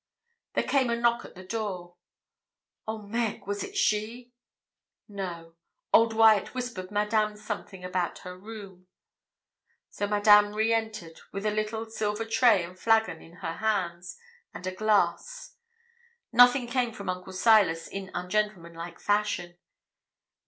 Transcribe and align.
There 0.55 0.63
came 0.63 0.89
a 0.89 0.95
knock 0.95 1.21
to 1.21 1.27
the 1.27 1.43
door 1.43 1.95
Oh, 2.87 3.03
Meg! 3.03 3.45
Was 3.45 3.63
it 3.63 3.77
she? 3.77 4.31
No; 5.07 5.53
old 5.93 6.13
Wyat 6.15 6.55
whispered 6.55 6.89
Madame 6.89 7.35
something 7.37 7.83
about 7.85 8.17
her 8.25 8.35
room. 8.35 8.87
So 9.91 10.07
Madame 10.07 10.53
re 10.53 10.73
entered, 10.73 11.21
with 11.31 11.45
a 11.45 11.51
little 11.51 11.85
silver 11.87 12.25
tray 12.25 12.63
and 12.63 12.79
flagon 12.79 13.21
in 13.21 13.33
her 13.45 13.57
hands, 13.57 14.17
and 14.55 14.65
a 14.65 14.71
glass. 14.73 15.53
Nothing 16.31 16.65
came 16.65 16.91
from 16.93 17.07
Uncle 17.07 17.33
Silas 17.33 17.87
in 17.87 18.09
ungentlemanlike 18.15 18.99
fashion. 18.99 19.59